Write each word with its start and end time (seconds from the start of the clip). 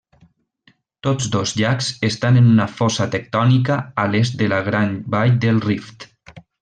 Tots 1.07 1.27
dos 1.35 1.51
llacs 1.59 1.89
estan 2.09 2.39
en 2.41 2.47
una 2.53 2.67
fossa 2.79 3.07
tectònica 3.17 3.77
a 4.05 4.07
l'est 4.15 4.39
del 4.41 4.57
Gran 4.71 4.97
Vall 5.17 5.37
del 5.45 5.63
Rift. 5.69 6.09